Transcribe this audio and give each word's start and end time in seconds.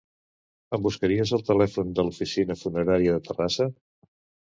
Em 0.77 0.85
buscaries 0.85 1.33
el 1.37 1.43
telèfon 1.49 1.91
de 1.99 2.05
l'oficina 2.07 2.57
funerària 2.63 3.13
de 3.17 3.21
Terrassa? 3.29 3.69